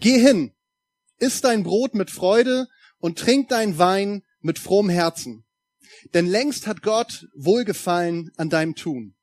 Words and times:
Geh 0.00 0.18
hin, 0.18 0.52
iss 1.18 1.42
dein 1.42 1.62
Brot 1.62 1.94
mit 1.94 2.10
Freude 2.10 2.68
und 2.98 3.18
trink 3.18 3.50
dein 3.50 3.76
Wein 3.76 4.22
mit 4.40 4.58
frohem 4.58 4.88
Herzen. 4.88 5.44
Denn 6.14 6.26
längst 6.26 6.66
hat 6.66 6.80
Gott 6.80 7.28
Wohlgefallen 7.34 8.30
an 8.36 8.48
deinem 8.48 8.74
Tun. 8.74 9.14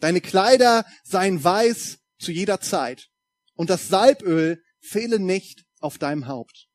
Deine 0.00 0.20
Kleider 0.20 0.84
seien 1.04 1.42
weiß 1.42 1.98
zu 2.18 2.32
jeder 2.32 2.60
Zeit 2.60 3.08
und 3.54 3.70
das 3.70 3.86
Salböl 3.86 4.60
fehle 4.80 5.20
nicht 5.20 5.64
auf 5.78 5.96
deinem 5.96 6.26
Haupt. 6.26 6.66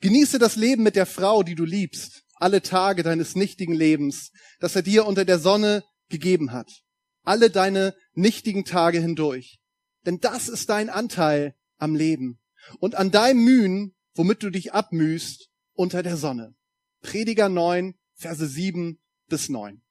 Genieße 0.00 0.40
das 0.40 0.56
Leben 0.56 0.82
mit 0.82 0.96
der 0.96 1.06
Frau, 1.06 1.44
die 1.44 1.54
du 1.54 1.64
liebst, 1.64 2.24
alle 2.34 2.62
Tage 2.62 3.04
deines 3.04 3.36
nichtigen 3.36 3.74
Lebens, 3.74 4.32
das 4.58 4.74
er 4.74 4.82
dir 4.82 5.06
unter 5.06 5.24
der 5.24 5.38
Sonne 5.38 5.84
gegeben 6.08 6.50
hat. 6.50 6.82
Alle 7.22 7.48
deine 7.48 7.94
nichtigen 8.14 8.64
Tage 8.64 8.98
hindurch. 8.98 9.60
Denn 10.04 10.18
das 10.18 10.48
ist 10.48 10.68
dein 10.68 10.90
Anteil 10.90 11.54
am 11.78 11.94
Leben 11.94 12.41
und 12.78 12.94
an 12.94 13.10
deinem 13.10 13.44
Mühen, 13.44 13.94
womit 14.14 14.42
du 14.42 14.50
dich 14.50 14.72
abmühst 14.72 15.50
unter 15.74 16.02
der 16.02 16.16
Sonne. 16.16 16.54
Prediger 17.00 17.48
9, 17.48 17.94
Verse 18.14 18.46
7 18.46 18.98
bis 19.28 19.48
9. 19.48 19.82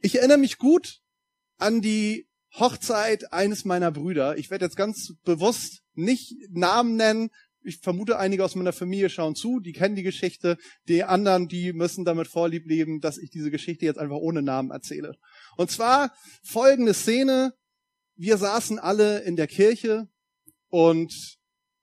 Ich 0.00 0.16
erinnere 0.16 0.38
mich 0.38 0.58
gut 0.58 1.00
an 1.56 1.80
die 1.80 2.28
Hochzeit 2.54 3.32
eines 3.32 3.64
meiner 3.64 3.90
Brüder. 3.90 4.38
Ich 4.38 4.50
werde 4.50 4.64
jetzt 4.64 4.76
ganz 4.76 5.14
bewusst 5.24 5.82
nicht 5.94 6.34
Namen 6.50 6.96
nennen. 6.96 7.30
Ich 7.62 7.78
vermute, 7.78 8.18
einige 8.18 8.44
aus 8.44 8.54
meiner 8.54 8.72
Familie 8.72 9.10
schauen 9.10 9.34
zu, 9.34 9.60
die 9.60 9.72
kennen 9.72 9.96
die 9.96 10.02
Geschichte. 10.02 10.56
Die 10.88 11.04
anderen, 11.04 11.48
die 11.48 11.72
müssen 11.72 12.04
damit 12.04 12.28
vorlieb 12.28 12.66
leben, 12.66 13.00
dass 13.00 13.18
ich 13.18 13.30
diese 13.30 13.50
Geschichte 13.50 13.84
jetzt 13.84 13.98
einfach 13.98 14.16
ohne 14.16 14.42
Namen 14.42 14.70
erzähle. 14.70 15.16
Und 15.56 15.70
zwar 15.70 16.14
folgende 16.42 16.94
Szene. 16.94 17.54
Wir 18.14 18.38
saßen 18.38 18.78
alle 18.78 19.20
in 19.20 19.36
der 19.36 19.46
Kirche 19.46 20.08
und 20.68 21.38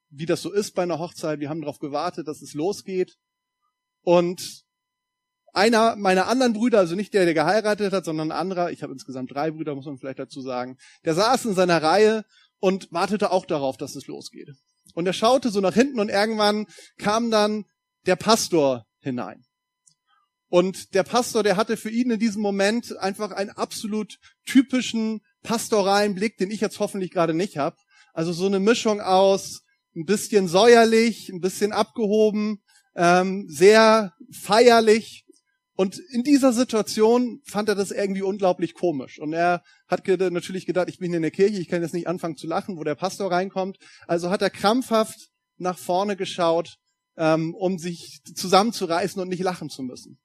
wie 0.09 0.25
das 0.25 0.41
so 0.41 0.51
ist 0.51 0.73
bei 0.75 0.83
einer 0.83 0.99
Hochzeit, 0.99 1.39
wir 1.39 1.49
haben 1.49 1.61
darauf 1.61 1.79
gewartet, 1.79 2.27
dass 2.27 2.41
es 2.41 2.53
losgeht. 2.53 3.17
Und 4.01 4.63
einer 5.53 5.95
meiner 5.95 6.27
anderen 6.27 6.53
Brüder, 6.53 6.79
also 6.79 6.95
nicht 6.95 7.13
der, 7.13 7.25
der 7.25 7.33
geheiratet 7.33 7.93
hat, 7.93 8.05
sondern 8.05 8.31
ein 8.31 8.37
anderer, 8.37 8.71
ich 8.71 8.83
habe 8.83 8.93
insgesamt 8.93 9.33
drei 9.33 9.51
Brüder, 9.51 9.73
muss 9.75 9.85
man 9.85 9.97
vielleicht 9.97 10.19
dazu 10.19 10.41
sagen, 10.41 10.77
der 11.05 11.15
saß 11.15 11.45
in 11.45 11.55
seiner 11.55 11.81
Reihe 11.81 12.23
und 12.59 12.91
wartete 12.91 13.31
auch 13.31 13.45
darauf, 13.45 13.77
dass 13.77 13.95
es 13.95 14.07
losgeht. 14.07 14.49
Und 14.93 15.07
er 15.07 15.13
schaute 15.13 15.49
so 15.49 15.61
nach 15.61 15.73
hinten 15.73 15.99
und 15.99 16.09
irgendwann 16.09 16.67
kam 16.97 17.31
dann 17.31 17.65
der 18.05 18.15
Pastor 18.15 18.85
hinein. 18.99 19.43
Und 20.47 20.93
der 20.93 21.03
Pastor, 21.03 21.43
der 21.43 21.57
hatte 21.57 21.75
für 21.75 21.89
ihn 21.89 22.11
in 22.11 22.19
diesem 22.19 22.41
Moment 22.41 22.95
einfach 22.97 23.31
einen 23.31 23.49
absolut 23.49 24.19
typischen 24.45 25.21
pastoralen 25.43 26.15
Blick, 26.15 26.37
den 26.37 26.51
ich 26.51 26.61
jetzt 26.61 26.79
hoffentlich 26.79 27.11
gerade 27.11 27.33
nicht 27.33 27.57
habe. 27.57 27.77
Also 28.15 28.31
so 28.31 28.45
eine 28.45 28.61
Mischung 28.61 29.01
aus 29.01 29.63
ein 29.93 30.05
bisschen 30.05 30.47
säuerlich, 30.47 31.27
ein 31.27 31.41
bisschen 31.41 31.73
abgehoben, 31.73 32.63
ähm, 32.95 33.45
sehr 33.49 34.13
feierlich. 34.31 35.25
Und 35.75 35.99
in 36.13 36.23
dieser 36.23 36.53
Situation 36.53 37.41
fand 37.43 37.67
er 37.67 37.75
das 37.75 37.91
irgendwie 37.91 38.21
unglaublich 38.21 38.73
komisch. 38.73 39.19
Und 39.19 39.33
er 39.33 39.63
hat 39.89 40.07
natürlich 40.07 40.65
gedacht, 40.65 40.87
ich 40.87 40.99
bin 40.99 41.13
in 41.13 41.23
der 41.23 41.31
Kirche, 41.31 41.59
ich 41.59 41.67
kann 41.67 41.81
jetzt 41.81 41.93
nicht 41.93 42.07
anfangen 42.07 42.37
zu 42.37 42.47
lachen, 42.47 42.77
wo 42.77 42.85
der 42.85 42.95
Pastor 42.95 43.29
reinkommt. 43.29 43.79
Also 44.07 44.29
hat 44.29 44.41
er 44.41 44.49
krampfhaft 44.49 45.29
nach 45.57 45.77
vorne 45.77 46.15
geschaut, 46.15 46.77
ähm, 47.17 47.53
um 47.53 47.77
sich 47.77 48.21
zusammenzureißen 48.33 49.21
und 49.21 49.27
nicht 49.27 49.43
lachen 49.43 49.69
zu 49.69 49.83
müssen. 49.83 50.19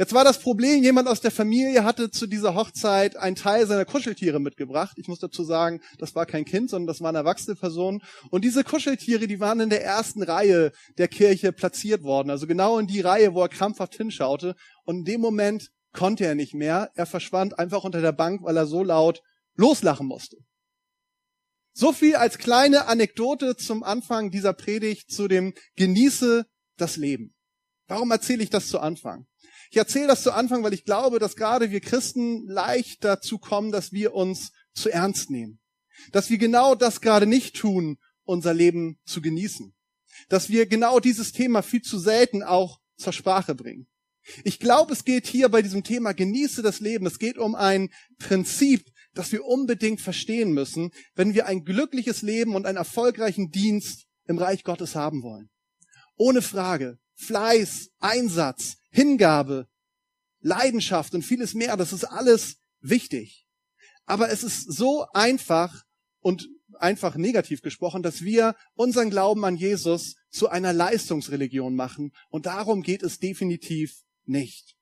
Jetzt 0.00 0.12
war 0.12 0.22
das 0.22 0.38
Problem, 0.38 0.84
jemand 0.84 1.08
aus 1.08 1.20
der 1.20 1.32
Familie 1.32 1.82
hatte 1.82 2.12
zu 2.12 2.28
dieser 2.28 2.54
Hochzeit 2.54 3.16
einen 3.16 3.34
Teil 3.34 3.66
seiner 3.66 3.84
Kuscheltiere 3.84 4.38
mitgebracht. 4.38 4.96
Ich 4.96 5.08
muss 5.08 5.18
dazu 5.18 5.42
sagen, 5.42 5.80
das 5.98 6.14
war 6.14 6.24
kein 6.24 6.44
Kind, 6.44 6.70
sondern 6.70 6.86
das 6.86 7.00
war 7.00 7.08
eine 7.08 7.18
erwachsene 7.18 7.56
Person. 7.56 8.00
Und 8.30 8.44
diese 8.44 8.62
Kuscheltiere, 8.62 9.26
die 9.26 9.40
waren 9.40 9.58
in 9.58 9.70
der 9.70 9.84
ersten 9.84 10.22
Reihe 10.22 10.70
der 10.98 11.08
Kirche 11.08 11.52
platziert 11.52 12.04
worden. 12.04 12.30
Also 12.30 12.46
genau 12.46 12.78
in 12.78 12.86
die 12.86 13.00
Reihe, 13.00 13.34
wo 13.34 13.42
er 13.42 13.48
krampfhaft 13.48 13.96
hinschaute. 13.96 14.54
Und 14.84 14.98
in 14.98 15.04
dem 15.04 15.20
Moment 15.20 15.70
konnte 15.92 16.24
er 16.24 16.36
nicht 16.36 16.54
mehr. 16.54 16.92
Er 16.94 17.06
verschwand 17.06 17.58
einfach 17.58 17.82
unter 17.82 18.00
der 18.00 18.12
Bank, 18.12 18.42
weil 18.44 18.56
er 18.56 18.66
so 18.66 18.84
laut 18.84 19.20
loslachen 19.56 20.06
musste. 20.06 20.36
So 21.72 21.92
viel 21.92 22.14
als 22.14 22.38
kleine 22.38 22.86
Anekdote 22.86 23.56
zum 23.56 23.82
Anfang 23.82 24.30
dieser 24.30 24.52
Predigt 24.52 25.10
zu 25.10 25.26
dem 25.26 25.54
Genieße 25.74 26.46
das 26.76 26.96
Leben. 26.96 27.34
Warum 27.88 28.12
erzähle 28.12 28.44
ich 28.44 28.50
das 28.50 28.68
zu 28.68 28.78
Anfang? 28.78 29.27
Ich 29.70 29.76
erzähle 29.76 30.06
das 30.06 30.22
zu 30.22 30.32
Anfang, 30.32 30.62
weil 30.62 30.72
ich 30.72 30.84
glaube, 30.84 31.18
dass 31.18 31.36
gerade 31.36 31.70
wir 31.70 31.80
Christen 31.80 32.46
leicht 32.46 33.04
dazu 33.04 33.38
kommen, 33.38 33.72
dass 33.72 33.92
wir 33.92 34.14
uns 34.14 34.52
zu 34.72 34.90
ernst 34.90 35.30
nehmen. 35.30 35.60
Dass 36.12 36.30
wir 36.30 36.38
genau 36.38 36.74
das 36.74 37.00
gerade 37.00 37.26
nicht 37.26 37.56
tun, 37.56 37.98
unser 38.24 38.54
Leben 38.54 38.98
zu 39.04 39.20
genießen. 39.20 39.74
Dass 40.28 40.48
wir 40.48 40.66
genau 40.66 41.00
dieses 41.00 41.32
Thema 41.32 41.62
viel 41.62 41.82
zu 41.82 41.98
selten 41.98 42.42
auch 42.42 42.80
zur 42.96 43.12
Sprache 43.12 43.54
bringen. 43.54 43.88
Ich 44.44 44.58
glaube, 44.58 44.92
es 44.92 45.04
geht 45.04 45.26
hier 45.26 45.48
bei 45.48 45.62
diesem 45.62 45.84
Thema 45.84 46.12
genieße 46.12 46.62
das 46.62 46.80
Leben. 46.80 47.06
Es 47.06 47.18
geht 47.18 47.38
um 47.38 47.54
ein 47.54 47.90
Prinzip, 48.18 48.86
das 49.14 49.32
wir 49.32 49.44
unbedingt 49.44 50.00
verstehen 50.00 50.52
müssen, 50.52 50.90
wenn 51.14 51.34
wir 51.34 51.46
ein 51.46 51.64
glückliches 51.64 52.22
Leben 52.22 52.54
und 52.54 52.66
einen 52.66 52.76
erfolgreichen 52.76 53.50
Dienst 53.50 54.06
im 54.26 54.38
Reich 54.38 54.64
Gottes 54.64 54.94
haben 54.94 55.22
wollen. 55.22 55.50
Ohne 56.16 56.42
Frage. 56.42 56.98
Fleiß, 57.14 57.90
Einsatz, 57.98 58.76
Hingabe, 58.90 59.68
Leidenschaft 60.40 61.14
und 61.14 61.22
vieles 61.22 61.54
mehr, 61.54 61.76
das 61.76 61.92
ist 61.92 62.04
alles 62.04 62.58
wichtig. 62.80 63.46
Aber 64.06 64.30
es 64.30 64.42
ist 64.42 64.72
so 64.72 65.06
einfach 65.12 65.84
und 66.20 66.48
einfach 66.80 67.16
negativ 67.16 67.62
gesprochen, 67.62 68.02
dass 68.02 68.22
wir 68.22 68.54
unseren 68.74 69.10
Glauben 69.10 69.44
an 69.44 69.56
Jesus 69.56 70.16
zu 70.30 70.48
einer 70.48 70.72
Leistungsreligion 70.72 71.74
machen. 71.74 72.12
Und 72.28 72.46
darum 72.46 72.82
geht 72.82 73.02
es 73.02 73.18
definitiv 73.18 74.02
nicht. 74.24 74.76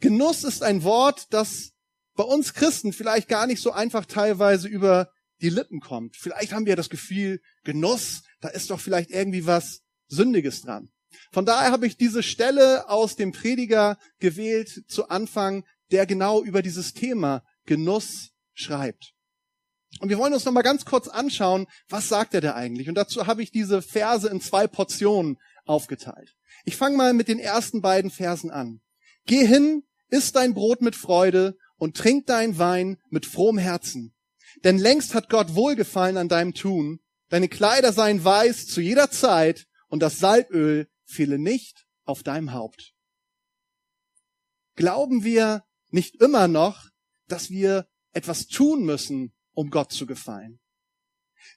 Genuss 0.00 0.44
ist 0.44 0.62
ein 0.62 0.82
Wort, 0.84 1.26
das 1.30 1.72
bei 2.14 2.24
uns 2.24 2.54
Christen 2.54 2.92
vielleicht 2.92 3.28
gar 3.28 3.46
nicht 3.46 3.60
so 3.60 3.72
einfach 3.72 4.06
teilweise 4.06 4.68
über 4.68 5.10
die 5.42 5.50
Lippen 5.50 5.80
kommt. 5.80 6.16
Vielleicht 6.16 6.52
haben 6.52 6.66
wir 6.66 6.76
das 6.76 6.88
Gefühl, 6.88 7.40
Genuss, 7.64 8.22
da 8.40 8.48
ist 8.48 8.70
doch 8.70 8.80
vielleicht 8.80 9.10
irgendwie 9.10 9.46
was 9.46 9.82
Sündiges 10.08 10.62
dran. 10.62 10.90
Von 11.32 11.46
daher 11.46 11.72
habe 11.72 11.86
ich 11.86 11.96
diese 11.96 12.22
Stelle 12.22 12.88
aus 12.88 13.16
dem 13.16 13.32
Prediger 13.32 13.98
gewählt 14.18 14.84
zu 14.88 15.08
Anfang, 15.08 15.64
der 15.90 16.06
genau 16.06 16.42
über 16.42 16.62
dieses 16.62 16.94
Thema 16.94 17.44
Genuss 17.64 18.30
schreibt. 18.54 19.12
Und 20.00 20.08
wir 20.08 20.18
wollen 20.18 20.34
uns 20.34 20.44
noch 20.44 20.52
mal 20.52 20.62
ganz 20.62 20.84
kurz 20.84 21.08
anschauen, 21.08 21.66
was 21.88 22.08
sagt 22.08 22.34
er 22.34 22.40
da 22.40 22.54
eigentlich? 22.54 22.88
Und 22.88 22.96
dazu 22.96 23.26
habe 23.26 23.42
ich 23.42 23.50
diese 23.50 23.82
Verse 23.82 24.28
in 24.28 24.40
zwei 24.40 24.66
Portionen 24.66 25.38
aufgeteilt. 25.64 26.34
Ich 26.64 26.76
fange 26.76 26.96
mal 26.96 27.12
mit 27.12 27.28
den 27.28 27.38
ersten 27.38 27.80
beiden 27.80 28.10
Versen 28.10 28.50
an. 28.50 28.80
Geh 29.26 29.46
hin, 29.46 29.84
iss 30.08 30.32
dein 30.32 30.54
Brot 30.54 30.82
mit 30.82 30.96
Freude 30.96 31.56
und 31.76 31.96
trink 31.96 32.26
dein 32.26 32.58
Wein 32.58 32.98
mit 33.10 33.26
frohem 33.26 33.58
Herzen. 33.58 34.14
Denn 34.64 34.78
längst 34.78 35.14
hat 35.14 35.28
Gott 35.28 35.54
Wohlgefallen 35.54 36.16
an 36.16 36.28
deinem 36.28 36.54
Tun. 36.54 37.00
Deine 37.28 37.48
Kleider 37.48 37.92
seien 37.92 38.24
weiß 38.24 38.66
zu 38.66 38.80
jeder 38.80 39.10
Zeit 39.10 39.66
und 39.88 40.00
das 40.00 40.18
Salböl 40.18 40.88
fehle 41.06 41.38
nicht 41.38 41.86
auf 42.04 42.22
deinem 42.22 42.52
Haupt. 42.52 42.94
Glauben 44.74 45.24
wir 45.24 45.64
nicht 45.90 46.16
immer 46.16 46.48
noch, 46.48 46.90
dass 47.28 47.50
wir 47.50 47.88
etwas 48.12 48.46
tun 48.46 48.84
müssen, 48.84 49.34
um 49.52 49.70
Gott 49.70 49.92
zu 49.92 50.06
gefallen? 50.06 50.60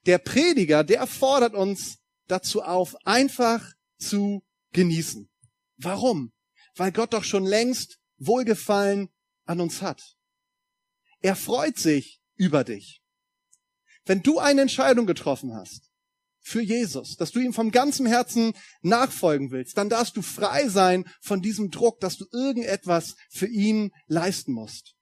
Der 0.06 0.18
Prediger, 0.20 0.84
der 0.84 1.06
fordert 1.08 1.54
uns 1.54 2.00
dazu 2.28 2.62
auf, 2.62 2.96
einfach 3.06 3.74
zu 3.98 4.46
genießen. 4.72 5.30
Warum? 5.78 6.32
Weil 6.76 6.92
Gott 6.92 7.14
doch 7.14 7.24
schon 7.24 7.46
längst 7.46 8.00
Wohlgefallen 8.18 9.10
an 9.46 9.62
uns 9.62 9.82
hat. 9.82 10.16
Er 11.22 11.36
freut 11.36 11.78
sich 11.78 12.22
über 12.36 12.64
dich. 12.64 13.02
Wenn 14.06 14.22
du 14.24 14.40
eine 14.40 14.62
Entscheidung 14.62 15.06
getroffen 15.06 15.54
hast, 15.54 15.89
für 16.42 16.62
Jesus, 16.62 17.16
dass 17.18 17.32
du 17.32 17.40
ihm 17.40 17.54
vom 17.54 17.72
ganzen 17.72 18.06
Herzen 18.06 18.54
nachfolgen 18.82 19.52
willst, 19.52 19.78
dann 19.78 19.90
darfst 19.90 20.18
du 20.18 20.22
frei 20.22 20.68
sein 20.70 21.06
von 21.22 21.42
diesem 21.42 21.72
Druck, 21.72 22.00
dass 22.00 22.18
du 22.18 22.26
irgendetwas 22.32 23.16
für 23.30 23.48
ihn 23.48 23.92
leisten 24.08 24.54
musst. 24.54 24.96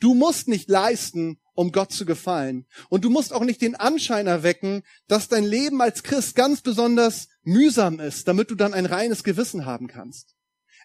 Du 0.00 0.14
musst 0.14 0.48
nicht 0.48 0.68
leisten, 0.68 1.38
um 1.54 1.72
Gott 1.72 1.92
zu 1.92 2.04
gefallen. 2.04 2.66
Und 2.88 3.04
du 3.04 3.10
musst 3.10 3.32
auch 3.32 3.44
nicht 3.44 3.62
den 3.62 3.76
Anschein 3.76 4.26
erwecken, 4.26 4.82
dass 5.08 5.28
dein 5.28 5.44
Leben 5.44 5.80
als 5.80 6.02
Christ 6.02 6.34
ganz 6.34 6.60
besonders 6.60 7.28
mühsam 7.42 8.00
ist, 8.00 8.28
damit 8.28 8.50
du 8.50 8.54
dann 8.54 8.74
ein 8.74 8.86
reines 8.86 9.24
Gewissen 9.24 9.64
haben 9.64 9.86
kannst. 9.88 10.34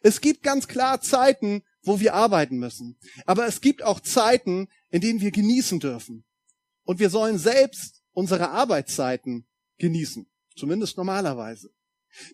Es 0.02 0.22
gibt 0.22 0.44
ganz 0.44 0.68
klar 0.68 1.02
Zeiten, 1.02 1.64
wo 1.84 2.00
wir 2.00 2.14
arbeiten 2.14 2.58
müssen. 2.58 2.98
Aber 3.26 3.46
es 3.48 3.62
gibt 3.62 3.84
auch 3.84 4.00
Zeiten, 4.00 4.68
in 4.90 5.02
denen 5.02 5.22
wir 5.22 5.32
genießen 5.32 5.80
dürfen. 5.80 6.24
Und 6.84 7.00
wir 7.00 7.10
sollen 7.10 7.38
selbst 7.38 8.02
unsere 8.12 8.50
Arbeitszeiten 8.50 9.46
genießen. 9.82 10.26
Zumindest 10.56 10.98
normalerweise. 10.98 11.70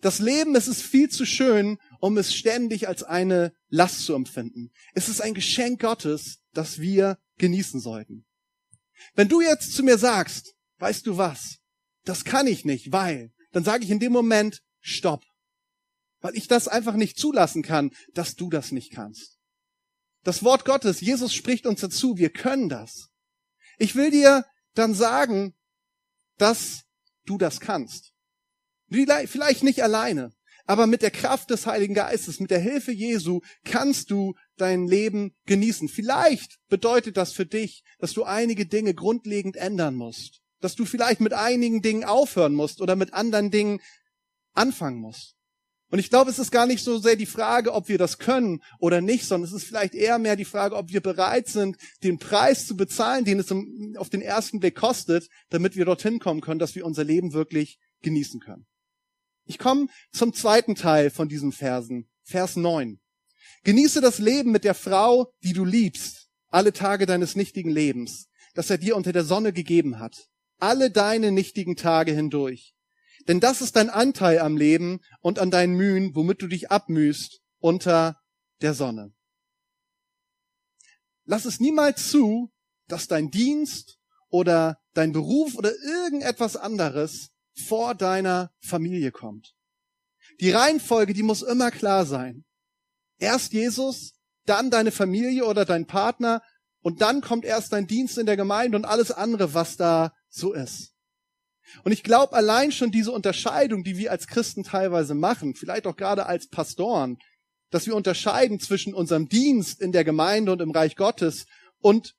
Das 0.02 0.18
Leben, 0.18 0.56
es 0.56 0.68
ist 0.68 0.82
viel 0.82 1.08
zu 1.08 1.24
schön, 1.24 1.78
um 2.00 2.16
es 2.18 2.34
ständig 2.34 2.88
als 2.88 3.02
eine 3.02 3.52
Last 3.68 4.04
zu 4.04 4.14
empfinden. 4.14 4.70
Es 4.94 5.08
ist 5.08 5.20
ein 5.20 5.34
Geschenk 5.34 5.80
Gottes, 5.80 6.38
das 6.52 6.80
wir 6.80 7.18
genießen 7.38 7.80
sollten. 7.80 8.24
Wenn 9.14 9.28
du 9.28 9.40
jetzt 9.40 9.74
zu 9.74 9.82
mir 9.82 9.98
sagst, 9.98 10.54
weißt 10.78 11.06
du 11.06 11.16
was? 11.16 11.58
das 12.08 12.24
kann 12.24 12.46
ich 12.46 12.64
nicht, 12.64 12.90
weil, 12.90 13.32
dann 13.52 13.64
sage 13.64 13.84
ich 13.84 13.90
in 13.90 14.00
dem 14.00 14.12
Moment, 14.12 14.62
stopp. 14.80 15.24
Weil 16.20 16.36
ich 16.36 16.48
das 16.48 16.66
einfach 16.66 16.94
nicht 16.94 17.18
zulassen 17.18 17.62
kann, 17.62 17.90
dass 18.14 18.34
du 18.34 18.48
das 18.48 18.72
nicht 18.72 18.92
kannst. 18.92 19.38
Das 20.24 20.42
Wort 20.42 20.64
Gottes, 20.64 21.00
Jesus 21.00 21.34
spricht 21.34 21.66
uns 21.66 21.80
dazu, 21.80 22.16
wir 22.16 22.30
können 22.30 22.68
das. 22.68 23.10
Ich 23.76 23.94
will 23.94 24.10
dir 24.10 24.46
dann 24.74 24.94
sagen, 24.94 25.54
dass 26.38 26.84
du 27.28 27.38
das 27.38 27.60
kannst. 27.60 28.12
Vielleicht 28.90 29.62
nicht 29.62 29.82
alleine, 29.82 30.32
aber 30.66 30.86
mit 30.86 31.02
der 31.02 31.10
Kraft 31.10 31.50
des 31.50 31.66
Heiligen 31.66 31.94
Geistes, 31.94 32.40
mit 32.40 32.50
der 32.50 32.58
Hilfe 32.58 32.92
Jesu 32.92 33.40
kannst 33.64 34.10
du 34.10 34.34
dein 34.56 34.86
Leben 34.86 35.34
genießen. 35.46 35.88
Vielleicht 35.88 36.58
bedeutet 36.68 37.16
das 37.16 37.32
für 37.32 37.46
dich, 37.46 37.84
dass 37.98 38.12
du 38.12 38.24
einige 38.24 38.66
Dinge 38.66 38.94
grundlegend 38.94 39.56
ändern 39.56 39.94
musst, 39.94 40.40
dass 40.60 40.74
du 40.74 40.84
vielleicht 40.84 41.20
mit 41.20 41.32
einigen 41.32 41.80
Dingen 41.82 42.04
aufhören 42.04 42.54
musst 42.54 42.80
oder 42.80 42.96
mit 42.96 43.14
anderen 43.14 43.50
Dingen 43.50 43.80
anfangen 44.52 45.00
musst. 45.00 45.37
Und 45.90 45.98
ich 45.98 46.10
glaube, 46.10 46.30
es 46.30 46.38
ist 46.38 46.50
gar 46.50 46.66
nicht 46.66 46.84
so 46.84 46.98
sehr 46.98 47.16
die 47.16 47.26
Frage, 47.26 47.72
ob 47.72 47.88
wir 47.88 47.96
das 47.96 48.18
können 48.18 48.62
oder 48.78 49.00
nicht, 49.00 49.24
sondern 49.24 49.48
es 49.48 49.54
ist 49.54 49.64
vielleicht 49.66 49.94
eher 49.94 50.18
mehr 50.18 50.36
die 50.36 50.44
Frage, 50.44 50.76
ob 50.76 50.90
wir 50.90 51.00
bereit 51.00 51.48
sind, 51.48 51.78
den 52.02 52.18
Preis 52.18 52.66
zu 52.66 52.76
bezahlen, 52.76 53.24
den 53.24 53.38
es 53.38 53.50
auf 53.96 54.10
den 54.10 54.20
ersten 54.20 54.60
Blick 54.60 54.74
kostet, 54.74 55.28
damit 55.48 55.76
wir 55.76 55.86
dorthin 55.86 56.18
kommen 56.18 56.42
können, 56.42 56.58
dass 56.58 56.74
wir 56.74 56.84
unser 56.84 57.04
Leben 57.04 57.32
wirklich 57.32 57.78
genießen 58.02 58.40
können. 58.40 58.66
Ich 59.46 59.58
komme 59.58 59.88
zum 60.12 60.34
zweiten 60.34 60.74
Teil 60.74 61.08
von 61.08 61.28
diesen 61.28 61.52
Versen, 61.52 62.10
Vers 62.22 62.56
9. 62.56 63.00
Genieße 63.64 64.02
das 64.02 64.18
Leben 64.18 64.52
mit 64.52 64.64
der 64.64 64.74
Frau, 64.74 65.32
die 65.42 65.54
du 65.54 65.64
liebst, 65.64 66.28
alle 66.48 66.74
Tage 66.74 67.06
deines 67.06 67.34
nichtigen 67.34 67.70
Lebens, 67.70 68.28
das 68.54 68.68
er 68.68 68.76
dir 68.76 68.94
unter 68.94 69.12
der 69.12 69.24
Sonne 69.24 69.54
gegeben 69.54 69.98
hat, 69.98 70.28
alle 70.58 70.90
deine 70.90 71.32
nichtigen 71.32 71.76
Tage 71.76 72.12
hindurch. 72.12 72.74
Denn 73.26 73.40
das 73.40 73.60
ist 73.60 73.76
dein 73.76 73.90
Anteil 73.90 74.38
am 74.38 74.56
Leben 74.56 75.00
und 75.20 75.38
an 75.38 75.50
deinen 75.50 75.74
Mühen, 75.74 76.14
womit 76.14 76.40
du 76.42 76.46
dich 76.46 76.70
abmühst 76.70 77.40
unter 77.58 78.20
der 78.60 78.74
Sonne. 78.74 79.12
Lass 81.24 81.44
es 81.44 81.60
niemals 81.60 82.10
zu, 82.10 82.50
dass 82.86 83.08
dein 83.08 83.30
Dienst 83.30 83.98
oder 84.30 84.78
dein 84.94 85.12
Beruf 85.12 85.54
oder 85.56 85.72
irgendetwas 85.76 86.56
anderes 86.56 87.30
vor 87.66 87.94
deiner 87.94 88.50
Familie 88.60 89.12
kommt. 89.12 89.54
Die 90.40 90.50
Reihenfolge, 90.50 91.12
die 91.12 91.22
muss 91.22 91.42
immer 91.42 91.70
klar 91.70 92.06
sein. 92.06 92.44
Erst 93.18 93.52
Jesus, 93.52 94.14
dann 94.46 94.70
deine 94.70 94.92
Familie 94.92 95.44
oder 95.44 95.64
dein 95.64 95.86
Partner 95.86 96.42
und 96.80 97.02
dann 97.02 97.20
kommt 97.20 97.44
erst 97.44 97.72
dein 97.72 97.86
Dienst 97.86 98.16
in 98.18 98.26
der 98.26 98.36
Gemeinde 98.36 98.76
und 98.76 98.84
alles 98.84 99.10
andere, 99.10 99.52
was 99.52 99.76
da 99.76 100.14
so 100.28 100.52
ist. 100.52 100.94
Und 101.84 101.92
ich 101.92 102.02
glaube, 102.02 102.34
allein 102.34 102.72
schon 102.72 102.90
diese 102.90 103.12
Unterscheidung, 103.12 103.84
die 103.84 103.98
wir 103.98 104.10
als 104.10 104.26
Christen 104.26 104.64
teilweise 104.64 105.14
machen, 105.14 105.54
vielleicht 105.54 105.86
auch 105.86 105.96
gerade 105.96 106.26
als 106.26 106.48
Pastoren, 106.48 107.18
dass 107.70 107.86
wir 107.86 107.94
unterscheiden 107.94 108.60
zwischen 108.60 108.94
unserem 108.94 109.28
Dienst 109.28 109.80
in 109.80 109.92
der 109.92 110.04
Gemeinde 110.04 110.52
und 110.52 110.62
im 110.62 110.70
Reich 110.70 110.96
Gottes 110.96 111.46
und 111.80 112.14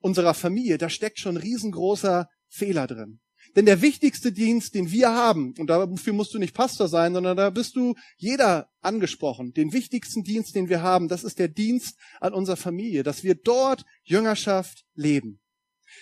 unserer 0.00 0.34
Familie, 0.34 0.78
da 0.78 0.88
steckt 0.88 1.18
schon 1.18 1.36
ein 1.36 1.42
riesengroßer 1.42 2.28
Fehler 2.48 2.86
drin. 2.86 3.20
Denn 3.56 3.66
der 3.66 3.82
wichtigste 3.82 4.30
Dienst, 4.30 4.74
den 4.74 4.90
wir 4.90 5.10
haben, 5.10 5.54
und 5.58 5.68
dafür 5.68 6.12
musst 6.12 6.34
du 6.34 6.38
nicht 6.38 6.54
Pastor 6.54 6.88
sein, 6.88 7.14
sondern 7.14 7.36
da 7.36 7.50
bist 7.50 7.76
du 7.76 7.94
jeder 8.16 8.68
angesprochen, 8.80 9.52
den 9.52 9.72
wichtigsten 9.72 10.22
Dienst, 10.22 10.54
den 10.54 10.68
wir 10.68 10.82
haben, 10.82 11.08
das 11.08 11.24
ist 11.24 11.38
der 11.38 11.48
Dienst 11.48 11.98
an 12.20 12.34
unserer 12.34 12.56
Familie, 12.56 13.02
dass 13.02 13.24
wir 13.24 13.34
dort 13.34 13.84
Jüngerschaft 14.04 14.84
leben. 14.94 15.40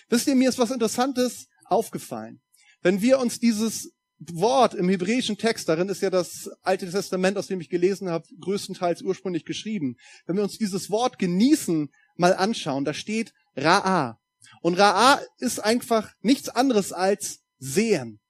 Wisst 0.09 0.27
ihr, 0.27 0.35
mir 0.35 0.49
ist 0.49 0.59
was 0.59 0.71
Interessantes 0.71 1.49
aufgefallen. 1.69 2.41
Wenn 2.83 3.03
wir 3.03 3.19
uns 3.19 3.39
dieses 3.39 3.93
Wort 4.19 4.75
im 4.75 4.89
hebräischen 4.89 5.37
Text, 5.37 5.69
darin 5.69 5.89
ist 5.89 6.01
ja 6.01 6.11
das 6.11 6.51
Alte 6.63 6.91
Testament, 6.91 7.37
aus 7.37 7.49
dem 7.49 7.61
ich 7.61 7.69
gelesen 7.69 8.09
habe, 8.09 8.27
größtenteils 8.41 9.03
ursprünglich 9.03 9.45
geschrieben. 9.45 9.97
Wenn 10.27 10.37
wir 10.37 10.43
uns 10.43 10.59
dieses 10.59 10.91
Wort 10.91 11.19
genießen 11.19 11.91
mal 12.17 12.35
anschauen, 12.35 12.85
da 12.85 12.95
steht 12.95 13.35
Ra'a. 13.57 14.17
Und 14.63 14.79
Ra'a 14.79 15.21
ist 15.39 15.59
einfach 15.59 16.13
nichts 16.21 16.49
anderes 16.49 16.93
als 16.93 17.41
sehen. 17.59 18.21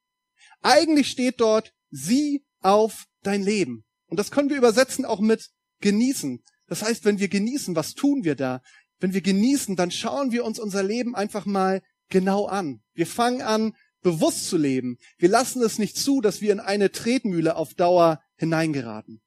Eigentlich 0.62 1.08
steht 1.08 1.40
dort, 1.40 1.72
sieh 1.90 2.44
auf 2.60 3.06
dein 3.22 3.42
Leben. 3.42 3.84
Und 4.06 4.18
das 4.18 4.30
können 4.30 4.50
wir 4.50 4.56
übersetzen 4.56 5.04
auch 5.04 5.20
mit 5.20 5.50
genießen. 5.80 6.42
Das 6.66 6.82
heißt, 6.82 7.04
wenn 7.04 7.18
wir 7.18 7.28
genießen, 7.28 7.76
was 7.76 7.94
tun 7.94 8.24
wir 8.24 8.34
da? 8.34 8.60
Wenn 8.98 9.14
wir 9.14 9.20
genießen, 9.20 9.76
dann 9.76 9.90
schauen 9.90 10.32
wir 10.32 10.44
uns 10.44 10.58
unser 10.58 10.82
Leben 10.82 11.14
einfach 11.14 11.46
mal 11.46 11.82
genau 12.08 12.46
an. 12.46 12.82
Wir 12.94 13.06
fangen 13.06 13.42
an, 13.42 13.74
bewusst 14.02 14.48
zu 14.48 14.56
leben. 14.56 14.98
Wir 15.18 15.28
lassen 15.28 15.62
es 15.62 15.78
nicht 15.78 15.96
zu, 15.96 16.20
dass 16.20 16.40
wir 16.40 16.52
in 16.52 16.60
eine 16.60 16.92
Tretmühle 16.92 17.56
auf 17.56 17.74
Dauer 17.74 18.20
hineingeraten. 18.36 19.20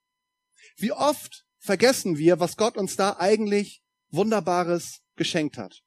Wie 0.77 0.91
oft 0.91 1.45
vergessen 1.57 2.17
wir, 2.17 2.39
was 2.39 2.57
Gott 2.57 2.77
uns 2.77 2.95
da 2.95 3.17
eigentlich 3.19 3.83
Wunderbares 4.09 5.01
geschenkt 5.15 5.57
hat. 5.57 5.81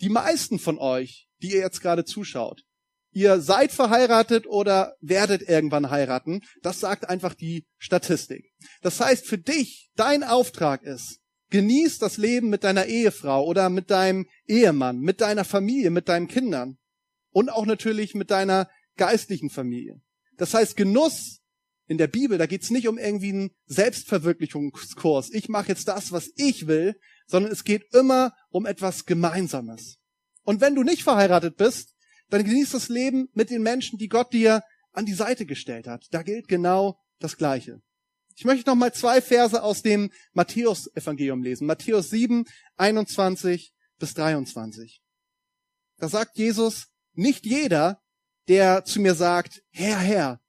Die 0.00 0.08
meisten 0.08 0.58
von 0.58 0.78
euch, 0.78 1.28
die 1.40 1.52
ihr 1.52 1.60
jetzt 1.60 1.80
gerade 1.80 2.04
zuschaut, 2.04 2.64
ihr 3.12 3.40
seid 3.40 3.70
verheiratet 3.70 4.46
oder 4.46 4.96
werdet 5.00 5.42
irgendwann 5.42 5.90
heiraten, 5.90 6.42
das 6.62 6.80
sagt 6.80 7.08
einfach 7.08 7.34
die 7.34 7.64
Statistik. 7.78 8.52
Das 8.82 9.00
heißt, 9.00 9.26
für 9.26 9.38
dich, 9.38 9.90
dein 9.94 10.24
Auftrag 10.24 10.82
ist, 10.82 11.20
genieß 11.54 12.00
das 12.00 12.16
Leben 12.16 12.50
mit 12.50 12.64
deiner 12.64 12.86
Ehefrau 12.86 13.44
oder 13.44 13.68
mit 13.68 13.88
deinem 13.88 14.26
Ehemann, 14.48 14.98
mit 14.98 15.20
deiner 15.20 15.44
Familie, 15.44 15.90
mit 15.90 16.08
deinen 16.08 16.26
Kindern 16.26 16.78
und 17.30 17.48
auch 17.48 17.64
natürlich 17.64 18.16
mit 18.16 18.32
deiner 18.32 18.68
geistlichen 18.96 19.50
Familie. 19.50 20.00
Das 20.36 20.52
heißt, 20.52 20.76
Genuss 20.76 21.42
in 21.86 21.96
der 21.96 22.08
Bibel, 22.08 22.38
da 22.38 22.46
geht's 22.46 22.70
nicht 22.70 22.88
um 22.88 22.98
irgendwie 22.98 23.28
einen 23.28 23.50
Selbstverwirklichungskurs. 23.66 25.30
Ich 25.32 25.48
mache 25.48 25.68
jetzt 25.68 25.86
das, 25.86 26.10
was 26.10 26.28
ich 26.34 26.66
will, 26.66 26.96
sondern 27.28 27.52
es 27.52 27.62
geht 27.62 27.84
immer 27.94 28.34
um 28.50 28.66
etwas 28.66 29.04
Gemeinsames. 29.04 29.98
Und 30.42 30.60
wenn 30.60 30.74
du 30.74 30.82
nicht 30.82 31.04
verheiratet 31.04 31.56
bist, 31.56 31.94
dann 32.30 32.42
genieß 32.42 32.72
das 32.72 32.88
Leben 32.88 33.28
mit 33.32 33.50
den 33.50 33.62
Menschen, 33.62 33.96
die 33.96 34.08
Gott 34.08 34.32
dir 34.32 34.64
an 34.90 35.06
die 35.06 35.14
Seite 35.14 35.46
gestellt 35.46 35.86
hat. 35.86 36.08
Da 36.10 36.24
gilt 36.24 36.48
genau 36.48 36.98
das 37.20 37.36
Gleiche. 37.36 37.80
Ich 38.36 38.44
möchte 38.44 38.68
noch 38.68 38.76
mal 38.76 38.92
zwei 38.92 39.20
Verse 39.20 39.62
aus 39.62 39.82
dem 39.82 40.10
Matthäus-Evangelium 40.32 41.42
lesen. 41.42 41.66
Matthäus 41.66 42.10
7, 42.10 42.44
21 42.76 43.72
bis 43.98 44.14
23. 44.14 45.00
Da 45.98 46.08
sagt 46.08 46.36
Jesus, 46.36 46.88
nicht 47.12 47.46
jeder, 47.46 48.02
der 48.48 48.84
zu 48.84 49.00
mir 49.00 49.14
sagt, 49.14 49.62
Herr, 49.70 49.98
Herr, 49.98 50.40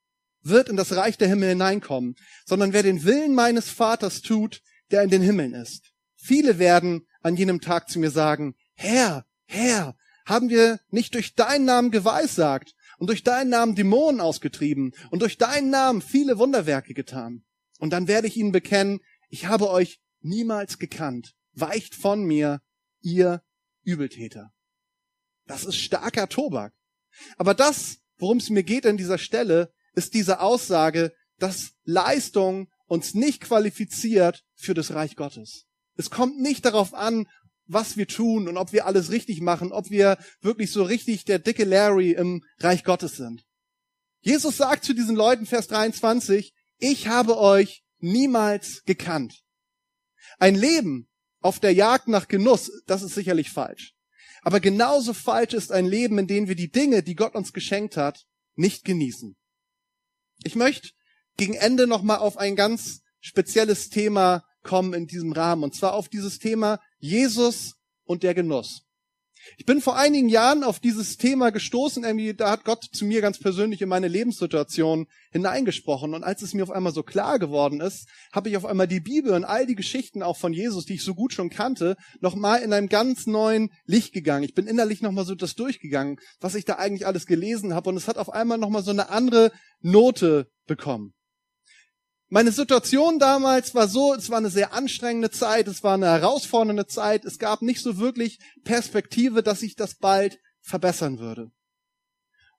wird 0.41 0.69
in 0.69 0.77
das 0.77 0.95
Reich 0.95 1.17
der 1.17 1.27
Himmel 1.27 1.49
hineinkommen, 1.49 2.15
sondern 2.45 2.73
wer 2.73 2.83
den 2.83 3.03
Willen 3.03 3.33
meines 3.35 3.69
Vaters 3.69 4.21
tut, 4.21 4.61
der 4.91 5.03
in 5.03 5.09
den 5.09 5.21
Himmeln 5.21 5.53
ist. 5.53 5.93
Viele 6.15 6.59
werden 6.59 7.07
an 7.21 7.35
jenem 7.35 7.61
Tag 7.61 7.89
zu 7.89 7.99
mir 7.99 8.11
sagen, 8.11 8.55
Herr, 8.73 9.25
Herr, 9.45 9.95
haben 10.25 10.49
wir 10.49 10.79
nicht 10.89 11.13
durch 11.13 11.35
deinen 11.35 11.65
Namen 11.65 11.91
geweissagt 11.91 12.73
und 12.97 13.07
durch 13.07 13.23
deinen 13.23 13.49
Namen 13.49 13.75
Dämonen 13.75 14.21
ausgetrieben 14.21 14.93
und 15.11 15.21
durch 15.21 15.37
deinen 15.37 15.69
Namen 15.69 16.01
viele 16.01 16.39
Wunderwerke 16.39 16.93
getan? 16.93 17.44
Und 17.79 17.91
dann 17.91 18.07
werde 18.07 18.27
ich 18.27 18.37
ihnen 18.37 18.51
bekennen, 18.51 18.99
ich 19.29 19.47
habe 19.47 19.69
euch 19.69 19.99
niemals 20.21 20.79
gekannt. 20.79 21.33
Weicht 21.53 21.95
von 21.95 22.23
mir, 22.23 22.61
ihr 23.01 23.43
Übeltäter. 23.83 24.51
Das 25.45 25.63
ist 25.63 25.77
starker 25.77 26.27
Tobak. 26.27 26.73
Aber 27.37 27.53
das, 27.53 27.99
worum 28.17 28.37
es 28.37 28.49
mir 28.49 28.63
geht 28.63 28.85
an 28.85 28.97
dieser 28.97 29.17
Stelle, 29.17 29.71
ist 29.93 30.13
diese 30.13 30.39
Aussage, 30.39 31.13
dass 31.37 31.73
Leistung 31.83 32.69
uns 32.87 33.13
nicht 33.13 33.41
qualifiziert 33.41 34.43
für 34.55 34.73
das 34.73 34.93
Reich 34.93 35.15
Gottes. 35.15 35.65
Es 35.95 36.09
kommt 36.09 36.39
nicht 36.39 36.65
darauf 36.65 36.93
an, 36.93 37.27
was 37.67 37.97
wir 37.97 38.07
tun 38.07 38.47
und 38.47 38.57
ob 38.57 38.73
wir 38.73 38.85
alles 38.85 39.11
richtig 39.11 39.41
machen, 39.41 39.71
ob 39.71 39.89
wir 39.89 40.17
wirklich 40.41 40.71
so 40.71 40.83
richtig 40.83 41.25
der 41.25 41.39
dicke 41.39 41.63
Larry 41.63 42.11
im 42.11 42.43
Reich 42.59 42.83
Gottes 42.83 43.15
sind. 43.15 43.43
Jesus 44.21 44.57
sagt 44.57 44.83
zu 44.83 44.93
diesen 44.93 45.15
Leuten, 45.15 45.45
Vers 45.45 45.67
23, 45.67 46.53
ich 46.77 47.07
habe 47.07 47.37
euch 47.37 47.83
niemals 47.99 48.83
gekannt. 48.85 49.43
Ein 50.37 50.55
Leben 50.55 51.07
auf 51.41 51.59
der 51.59 51.73
Jagd 51.73 52.07
nach 52.07 52.27
Genuss, 52.27 52.71
das 52.87 53.03
ist 53.03 53.15
sicherlich 53.15 53.51
falsch. 53.51 53.93
Aber 54.41 54.59
genauso 54.59 55.13
falsch 55.13 55.53
ist 55.53 55.71
ein 55.71 55.85
Leben, 55.85 56.17
in 56.19 56.27
dem 56.27 56.47
wir 56.47 56.55
die 56.55 56.69
Dinge, 56.69 57.03
die 57.03 57.15
Gott 57.15 57.35
uns 57.35 57.53
geschenkt 57.53 57.97
hat, 57.97 58.25
nicht 58.55 58.85
genießen. 58.85 59.35
Ich 60.43 60.55
möchte 60.55 60.89
gegen 61.37 61.53
Ende 61.53 61.87
nochmal 61.87 62.19
auf 62.19 62.37
ein 62.37 62.55
ganz 62.55 63.01
spezielles 63.19 63.89
Thema 63.89 64.43
kommen 64.61 64.93
in 64.93 65.07
diesem 65.07 65.31
Rahmen, 65.31 65.63
und 65.63 65.75
zwar 65.75 65.93
auf 65.93 66.09
dieses 66.09 66.39
Thema 66.39 66.79
Jesus 66.99 67.75
und 68.03 68.23
der 68.23 68.33
Genuss. 68.33 68.84
Ich 69.57 69.65
bin 69.65 69.81
vor 69.81 69.97
einigen 69.97 70.29
Jahren 70.29 70.63
auf 70.63 70.79
dieses 70.79 71.17
Thema 71.17 71.49
gestoßen, 71.49 72.03
irgendwie, 72.03 72.33
da 72.33 72.51
hat 72.51 72.65
Gott 72.65 72.85
zu 72.91 73.05
mir 73.05 73.21
ganz 73.21 73.39
persönlich 73.39 73.81
in 73.81 73.89
meine 73.89 74.07
Lebenssituation 74.07 75.07
hineingesprochen. 75.31 76.13
Und 76.13 76.23
als 76.23 76.41
es 76.41 76.53
mir 76.53 76.63
auf 76.63 76.71
einmal 76.71 76.93
so 76.93 77.03
klar 77.03 77.39
geworden 77.39 77.81
ist, 77.81 78.07
habe 78.33 78.49
ich 78.49 78.57
auf 78.57 78.65
einmal 78.65 78.87
die 78.87 78.99
Bibel 78.99 79.33
und 79.33 79.45
all 79.45 79.65
die 79.65 79.75
Geschichten 79.75 80.21
auch 80.21 80.37
von 80.37 80.53
Jesus, 80.53 80.85
die 80.85 80.95
ich 80.95 81.03
so 81.03 81.15
gut 81.15 81.33
schon 81.33 81.49
kannte, 81.49 81.95
nochmal 82.19 82.61
in 82.61 82.73
einem 82.73 82.89
ganz 82.89 83.25
neuen 83.27 83.71
Licht 83.85 84.13
gegangen. 84.13 84.43
Ich 84.43 84.53
bin 84.53 84.67
innerlich 84.67 85.01
nochmal 85.01 85.25
so 85.25 85.35
das 85.35 85.55
durchgegangen, 85.55 86.17
was 86.39 86.55
ich 86.55 86.65
da 86.65 86.75
eigentlich 86.75 87.07
alles 87.07 87.25
gelesen 87.25 87.73
habe. 87.73 87.89
Und 87.89 87.97
es 87.97 88.07
hat 88.07 88.17
auf 88.17 88.29
einmal 88.29 88.57
nochmal 88.57 88.83
so 88.83 88.91
eine 88.91 89.09
andere 89.09 89.51
Note 89.81 90.47
bekommen. 90.67 91.14
Meine 92.27 92.51
Situation 92.51 93.19
damals 93.19 93.75
war 93.75 93.87
so, 93.87 94.13
es 94.15 94.29
war 94.29 94.39
eine 94.39 94.49
sehr 94.49 94.73
anstrengende 94.73 95.29
Zeit, 95.29 95.67
es 95.67 95.83
war 95.83 95.93
eine 95.93 96.07
herausfordernde 96.07 96.87
Zeit, 96.87 97.23
es 97.23 97.37
gab 97.37 97.61
nicht 97.61 97.81
so 97.81 97.97
wirklich 97.97 98.39
Perspektive, 98.63 99.43
dass 99.43 99.59
sich 99.59 99.75
das 99.75 99.95
bald 99.95 100.39
verbessern 100.61 101.19
würde. 101.19 101.51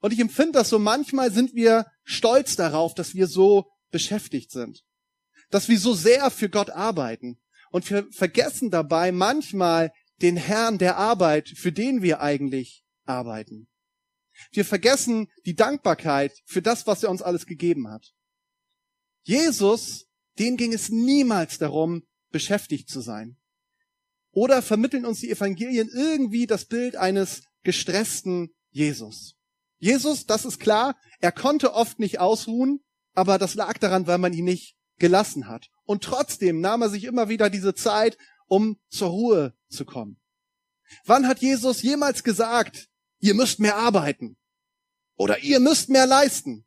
Und 0.01 0.13
ich 0.13 0.21
empfinde 0.21 0.53
das 0.53 0.69
so, 0.69 0.79
manchmal 0.79 1.33
sind 1.33 1.55
wir 1.55 1.87
stolz 2.05 2.55
darauf, 2.55 2.95
dass 2.95 3.15
wir 3.15 3.27
so 3.27 3.67
beschäftigt 3.91 4.53
sind, 4.53 4.85
dass 5.51 5.69
wir 5.69 5.81
so 5.81 5.95
sehr 5.95 6.31
für 6.31 6.49
Gott 6.49 6.71
arbeiten 6.71 7.41
und 7.71 7.91
wir 7.91 8.07
vergessen 8.13 8.71
dabei 8.71 9.11
manchmal 9.11 9.93
den 10.23 10.37
Herrn 10.37 10.79
der 10.79 10.97
Arbeit, 10.97 11.49
für 11.49 11.73
den 11.73 12.03
wir 12.03 12.21
eigentlich 12.21 12.85
arbeiten. 13.05 13.69
Wir 14.53 14.65
vergessen 14.65 15.29
die 15.45 15.55
Dankbarkeit 15.55 16.33
für 16.45 16.63
das, 16.63 16.87
was 16.87 17.03
er 17.03 17.11
uns 17.11 17.23
alles 17.23 17.47
gegeben 17.47 17.89
hat. 17.89 18.16
Jesus, 19.27 20.07
den 20.39 20.57
ging 20.57 20.73
es 20.73 20.89
niemals 20.89 21.59
darum, 21.59 22.07
beschäftigt 22.31 22.89
zu 22.89 23.01
sein. 23.01 23.37
Oder 24.31 24.63
vermitteln 24.63 25.05
uns 25.05 25.19
die 25.19 25.31
Evangelien 25.31 25.91
irgendwie 25.93 26.47
das 26.47 26.67
Bild 26.67 26.95
eines 26.95 27.43
gestressten 27.65 28.55
Jesus. 28.71 29.35
Jesus, 29.79 30.27
das 30.27 30.45
ist 30.45 30.61
klar, 30.61 30.97
er 31.19 31.33
konnte 31.33 31.75
oft 31.75 31.99
nicht 31.99 32.21
ausruhen, 32.21 32.85
aber 33.15 33.37
das 33.39 33.55
lag 33.55 33.79
daran, 33.79 34.07
weil 34.07 34.19
man 34.19 34.33
ihn 34.33 34.45
nicht 34.45 34.77
gelassen 34.97 35.49
hat. 35.49 35.71
Und 35.83 36.05
trotzdem 36.05 36.61
nahm 36.61 36.83
er 36.83 36.89
sich 36.89 37.03
immer 37.03 37.29
wieder 37.29 37.51
diese 37.51 37.75
Zeit, 37.75 38.17
um 38.47 38.79
zur 38.89 39.09
Ruhe 39.09 39.57
zu 39.69 39.85
kommen. 39.85 40.21
Wann 41.05 41.27
hat 41.27 41.41
Jesus 41.41 41.83
jemals 41.83 42.23
gesagt, 42.23 42.91
ihr 43.19 43.35
müsst 43.35 43.59
mehr 43.59 43.77
arbeiten? 43.77 44.37
Oder 45.17 45.41
ihr 45.41 45.59
müsst 45.59 45.89
mehr 45.89 46.07
leisten? 46.07 46.65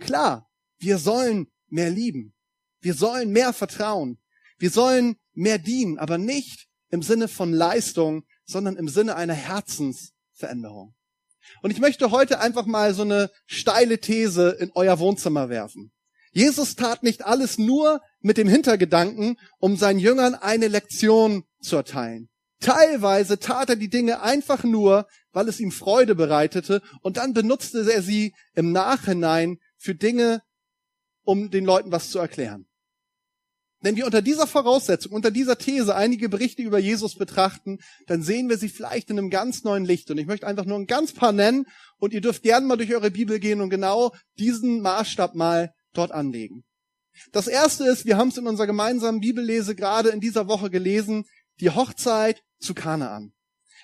Klar, 0.00 0.45
wir 0.78 0.98
sollen 0.98 1.48
mehr 1.68 1.90
lieben. 1.90 2.34
Wir 2.80 2.94
sollen 2.94 3.30
mehr 3.30 3.52
vertrauen. 3.52 4.18
Wir 4.58 4.70
sollen 4.70 5.16
mehr 5.34 5.58
dienen, 5.58 5.98
aber 5.98 6.18
nicht 6.18 6.66
im 6.90 7.02
Sinne 7.02 7.28
von 7.28 7.52
Leistung, 7.52 8.24
sondern 8.44 8.76
im 8.76 8.88
Sinne 8.88 9.16
einer 9.16 9.34
Herzensveränderung. 9.34 10.94
Und 11.62 11.70
ich 11.70 11.80
möchte 11.80 12.10
heute 12.10 12.40
einfach 12.40 12.66
mal 12.66 12.94
so 12.94 13.02
eine 13.02 13.30
steile 13.46 13.98
These 13.98 14.50
in 14.50 14.70
euer 14.74 14.98
Wohnzimmer 14.98 15.48
werfen. 15.48 15.92
Jesus 16.32 16.76
tat 16.76 17.02
nicht 17.02 17.24
alles 17.24 17.56
nur 17.58 18.00
mit 18.20 18.36
dem 18.36 18.48
Hintergedanken, 18.48 19.38
um 19.58 19.76
seinen 19.76 19.98
Jüngern 19.98 20.34
eine 20.34 20.68
Lektion 20.68 21.44
zu 21.60 21.76
erteilen. 21.76 22.28
Teilweise 22.60 23.38
tat 23.38 23.70
er 23.70 23.76
die 23.76 23.88
Dinge 23.88 24.22
einfach 24.22 24.64
nur, 24.64 25.06
weil 25.32 25.48
es 25.48 25.60
ihm 25.60 25.70
Freude 25.70 26.14
bereitete 26.14 26.82
und 27.02 27.16
dann 27.18 27.32
benutzte 27.32 27.90
er 27.90 28.02
sie 28.02 28.34
im 28.54 28.72
Nachhinein 28.72 29.58
für 29.76 29.94
Dinge, 29.94 30.42
um 31.26 31.50
den 31.50 31.66
Leuten 31.66 31.92
was 31.92 32.10
zu 32.10 32.18
erklären. 32.18 32.66
Wenn 33.80 33.96
wir 33.96 34.06
unter 34.06 34.22
dieser 34.22 34.46
Voraussetzung, 34.46 35.12
unter 35.12 35.30
dieser 35.30 35.58
These 35.58 35.94
einige 35.94 36.30
Berichte 36.30 36.62
über 36.62 36.78
Jesus 36.78 37.14
betrachten, 37.14 37.78
dann 38.06 38.22
sehen 38.22 38.48
wir 38.48 38.56
sie 38.56 38.70
vielleicht 38.70 39.10
in 39.10 39.18
einem 39.18 39.28
ganz 39.28 39.64
neuen 39.64 39.84
Licht. 39.84 40.10
Und 40.10 40.16
ich 40.18 40.26
möchte 40.26 40.46
einfach 40.46 40.64
nur 40.64 40.78
ein 40.78 40.86
ganz 40.86 41.12
paar 41.12 41.32
nennen 41.32 41.66
und 41.98 42.14
ihr 42.14 42.22
dürft 42.22 42.42
gerne 42.42 42.66
mal 42.66 42.76
durch 42.76 42.94
eure 42.94 43.10
Bibel 43.10 43.38
gehen 43.38 43.60
und 43.60 43.68
genau 43.68 44.14
diesen 44.38 44.80
Maßstab 44.80 45.34
mal 45.34 45.72
dort 45.92 46.10
anlegen. 46.10 46.64
Das 47.32 47.48
erste 47.48 47.84
ist, 47.84 48.06
wir 48.06 48.16
haben 48.16 48.28
es 48.28 48.38
in 48.38 48.46
unserer 48.46 48.66
gemeinsamen 48.66 49.20
Bibellese 49.20 49.74
gerade 49.74 50.08
in 50.08 50.20
dieser 50.20 50.48
Woche 50.48 50.70
gelesen, 50.70 51.24
die 51.60 51.70
Hochzeit 51.70 52.42
zu 52.58 52.74
Kanaan. 52.74 53.32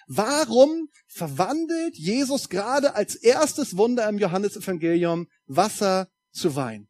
Warum 0.06 0.88
verwandelt 1.06 1.96
Jesus 1.96 2.48
gerade 2.48 2.94
als 2.94 3.14
erstes 3.14 3.76
Wunder 3.76 4.08
im 4.08 4.18
Johannesevangelium 4.18 5.28
Wasser 5.46 6.08
zu 6.32 6.56
Wein? 6.56 6.88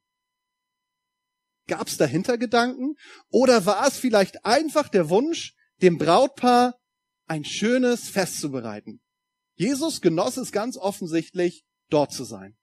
Gab 1.68 1.88
es 1.88 1.96
dahinter 1.96 2.38
Gedanken? 2.38 2.96
Oder 3.28 3.66
war 3.66 3.86
es 3.86 3.96
vielleicht 3.96 4.44
einfach 4.44 4.88
der 4.88 5.08
Wunsch, 5.08 5.54
dem 5.80 5.98
Brautpaar 5.98 6.78
ein 7.26 7.44
schönes 7.44 8.08
Fest 8.08 8.40
zu 8.40 8.50
bereiten? 8.50 9.00
Jesus 9.54 10.00
genoss 10.00 10.36
es 10.36 10.52
ganz 10.52 10.76
offensichtlich, 10.76 11.64
dort 11.88 12.12
zu 12.12 12.24
sein. 12.24 12.56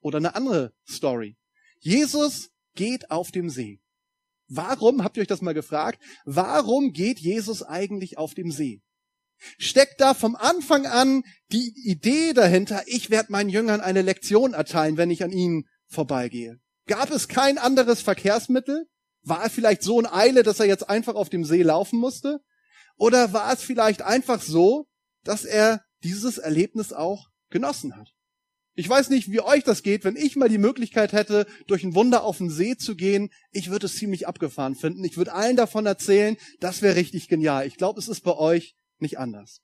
Oder 0.00 0.18
eine 0.18 0.34
andere 0.34 0.72
Story. 0.86 1.36
Jesus 1.80 2.50
geht 2.74 3.10
auf 3.10 3.32
dem 3.32 3.50
See. 3.50 3.80
Warum, 4.48 5.02
habt 5.02 5.16
ihr 5.16 5.22
euch 5.22 5.26
das 5.28 5.42
mal 5.42 5.54
gefragt, 5.54 6.00
warum 6.24 6.92
geht 6.92 7.18
Jesus 7.18 7.62
eigentlich 7.62 8.18
auf 8.18 8.34
dem 8.34 8.52
See? 8.52 8.82
Steckt 9.58 10.00
da 10.00 10.14
vom 10.14 10.36
Anfang 10.36 10.86
an 10.86 11.22
die 11.50 11.72
Idee 11.84 12.32
dahinter, 12.32 12.82
ich 12.86 13.10
werde 13.10 13.32
meinen 13.32 13.50
Jüngern 13.50 13.80
eine 13.80 14.02
Lektion 14.02 14.54
erteilen, 14.54 14.96
wenn 14.96 15.10
ich 15.10 15.24
an 15.24 15.32
ihnen 15.32 15.68
vorbeigehe? 15.88 16.60
Gab 16.86 17.10
es 17.10 17.28
kein 17.28 17.58
anderes 17.58 18.00
Verkehrsmittel? 18.00 18.88
War 19.22 19.42
er 19.42 19.50
vielleicht 19.50 19.82
so 19.82 19.98
in 19.98 20.06
Eile, 20.06 20.42
dass 20.42 20.60
er 20.60 20.66
jetzt 20.66 20.88
einfach 20.88 21.14
auf 21.14 21.28
dem 21.28 21.44
See 21.44 21.62
laufen 21.62 21.98
musste? 21.98 22.40
Oder 22.96 23.32
war 23.32 23.52
es 23.52 23.62
vielleicht 23.62 24.02
einfach 24.02 24.40
so, 24.40 24.88
dass 25.24 25.44
er 25.44 25.84
dieses 26.04 26.38
Erlebnis 26.38 26.92
auch 26.92 27.28
genossen 27.50 27.96
hat? 27.96 28.12
Ich 28.78 28.88
weiß 28.88 29.08
nicht, 29.08 29.32
wie 29.32 29.40
euch 29.40 29.64
das 29.64 29.82
geht, 29.82 30.04
wenn 30.04 30.16
ich 30.16 30.36
mal 30.36 30.50
die 30.50 30.58
Möglichkeit 30.58 31.12
hätte, 31.12 31.46
durch 31.66 31.82
ein 31.82 31.94
Wunder 31.94 32.22
auf 32.24 32.38
den 32.38 32.50
See 32.50 32.76
zu 32.76 32.94
gehen. 32.94 33.30
Ich 33.50 33.70
würde 33.70 33.86
es 33.86 33.96
ziemlich 33.96 34.28
abgefahren 34.28 34.74
finden. 34.74 35.02
Ich 35.02 35.16
würde 35.16 35.32
allen 35.32 35.56
davon 35.56 35.86
erzählen, 35.86 36.36
das 36.60 36.82
wäre 36.82 36.94
richtig 36.94 37.28
genial. 37.28 37.66
Ich 37.66 37.78
glaube, 37.78 37.98
es 37.98 38.06
ist 38.06 38.20
bei 38.20 38.36
euch 38.36 38.76
nicht 38.98 39.18
anders. 39.18 39.62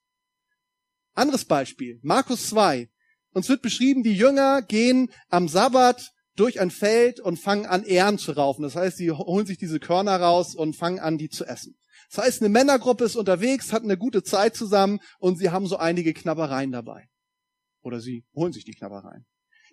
Anderes 1.14 1.44
Beispiel, 1.44 2.00
Markus 2.02 2.48
2. 2.48 2.88
Uns 3.34 3.48
wird 3.50 3.60
beschrieben, 3.60 4.02
die 4.02 4.16
Jünger 4.16 4.62
gehen 4.62 5.10
am 5.28 5.46
Sabbat 5.46 6.10
durch 6.36 6.60
ein 6.60 6.70
Feld 6.70 7.20
und 7.20 7.38
fangen 7.38 7.66
an, 7.66 7.84
Ähren 7.84 8.18
zu 8.18 8.32
raufen. 8.32 8.62
Das 8.62 8.76
heißt, 8.76 8.96
sie 8.96 9.10
holen 9.10 9.46
sich 9.46 9.58
diese 9.58 9.80
Körner 9.80 10.16
raus 10.16 10.54
und 10.54 10.76
fangen 10.76 11.00
an, 11.00 11.18
die 11.18 11.28
zu 11.28 11.44
essen. 11.44 11.76
Das 12.10 12.24
heißt, 12.24 12.42
eine 12.42 12.48
Männergruppe 12.48 13.04
ist 13.04 13.16
unterwegs, 13.16 13.72
hat 13.72 13.82
eine 13.82 13.96
gute 13.96 14.22
Zeit 14.22 14.54
zusammen 14.54 15.00
und 15.18 15.38
sie 15.38 15.50
haben 15.50 15.66
so 15.66 15.76
einige 15.76 16.12
Knabbereien 16.12 16.72
dabei. 16.72 17.08
Oder 17.82 18.00
sie 18.00 18.24
holen 18.34 18.52
sich 18.52 18.64
die 18.64 18.74
Knabbereien. 18.74 19.24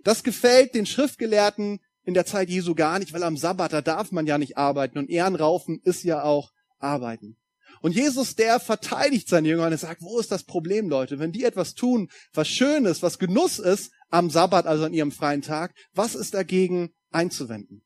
Das 0.04 0.24
gefällt 0.24 0.74
den 0.74 0.86
Schriftgelehrten 0.86 1.80
in 2.04 2.14
der 2.14 2.26
Zeit 2.26 2.50
Jesu 2.50 2.76
gar 2.76 3.00
nicht, 3.00 3.14
weil 3.14 3.24
am 3.24 3.38
Sabbat, 3.38 3.74
da 3.74 3.82
darf 3.82 4.12
man 4.12 4.26
ja 4.26 4.38
nicht 4.38 4.58
arbeiten 4.58 4.98
und 4.98 5.10
Ehren 5.10 5.36
raufen 5.36 5.82
ist 5.84 6.04
ja 6.04 6.24
auch 6.24 6.52
arbeiten. 6.80 7.38
Und 7.82 7.96
Jesus, 7.96 8.36
der 8.36 8.60
verteidigt 8.60 9.30
seine 9.30 9.48
Jünger 9.48 9.66
und 9.66 9.72
er 9.72 9.78
sagt, 9.78 10.02
wo 10.02 10.20
ist 10.20 10.32
das 10.32 10.44
Problem, 10.44 10.90
Leute? 10.90 11.20
Wenn 11.20 11.32
die 11.32 11.44
etwas 11.44 11.76
tun, 11.76 12.10
was 12.34 12.48
schön 12.48 12.86
ist, 12.86 13.04
was 13.04 13.20
Genuss 13.20 13.60
ist, 13.60 13.92
am 14.10 14.30
Sabbat, 14.30 14.66
also 14.66 14.86
an 14.86 14.94
ihrem 14.94 15.12
freien 15.12 15.42
Tag, 15.42 15.74
was 15.94 16.16
ist 16.16 16.34
dagegen 16.34 16.92
einzuwenden? 17.12 17.84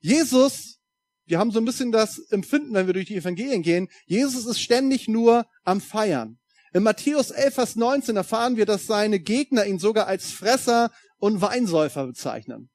Jesus, 0.00 0.78
wir 1.26 1.38
haben 1.38 1.52
so 1.52 1.60
ein 1.60 1.64
bisschen 1.64 1.92
das 1.92 2.18
Empfinden, 2.30 2.74
wenn 2.74 2.86
wir 2.86 2.94
durch 2.94 3.06
die 3.06 3.16
Evangelien 3.16 3.62
gehen, 3.62 3.88
Jesus 4.06 4.46
ist 4.46 4.60
ständig 4.60 5.08
nur 5.08 5.46
am 5.64 5.80
Feiern. 5.80 6.38
In 6.72 6.82
Matthäus 6.82 7.30
11, 7.30 7.54
Vers 7.54 7.76
19 7.76 8.16
erfahren 8.16 8.56
wir, 8.56 8.66
dass 8.66 8.86
seine 8.86 9.20
Gegner 9.20 9.66
ihn 9.66 9.78
sogar 9.78 10.06
als 10.06 10.30
Fresser 10.30 10.90
und 11.18 11.40
Weinsäufer 11.40 12.06
bezeichnen. 12.06 12.70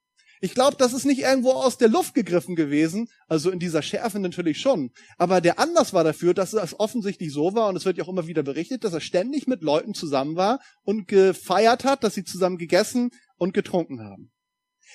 Ich 0.45 0.53
glaube, 0.53 0.77
das 0.77 0.93
ist 0.93 1.05
nicht 1.05 1.21
irgendwo 1.21 1.53
aus 1.53 1.79
der 1.79 1.87
Luft 1.87 2.13
gegriffen 2.13 2.55
gewesen, 2.55 3.09
also 3.27 3.49
in 3.49 3.57
dieser 3.57 3.81
Schärfe 3.81 4.19
natürlich 4.19 4.59
schon. 4.59 4.91
Aber 5.17 5.41
der 5.41 5.57
Anlass 5.57 5.91
war 5.91 6.03
dafür, 6.03 6.35
dass 6.35 6.53
es 6.53 6.79
offensichtlich 6.79 7.33
so 7.33 7.55
war, 7.55 7.67
und 7.67 7.75
es 7.75 7.83
wird 7.83 7.97
ja 7.97 8.03
auch 8.03 8.09
immer 8.09 8.27
wieder 8.27 8.43
berichtet, 8.43 8.83
dass 8.83 8.93
er 8.93 9.01
ständig 9.01 9.47
mit 9.47 9.63
Leuten 9.63 9.95
zusammen 9.95 10.35
war 10.35 10.59
und 10.83 11.07
gefeiert 11.07 11.83
hat, 11.83 12.03
dass 12.03 12.13
sie 12.13 12.23
zusammen 12.23 12.59
gegessen 12.59 13.09
und 13.37 13.55
getrunken 13.55 14.01
haben. 14.01 14.31